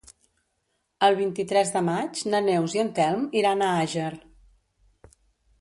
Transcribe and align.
El 1.07 1.17
vint-i-tres 1.19 1.73
de 1.75 1.83
maig 1.91 2.23
na 2.35 2.41
Neus 2.47 2.75
i 2.79 2.83
en 2.87 2.91
Telm 3.01 3.31
iran 3.43 3.65
a 3.67 3.71
Àger. 3.85 4.11